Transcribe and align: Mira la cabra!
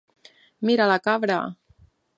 Mira 0.69 0.89
la 0.93 0.97
cabra! 1.09 1.39